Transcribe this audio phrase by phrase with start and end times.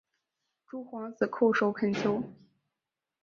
[0.65, 2.23] 诸皇子叩首恳求。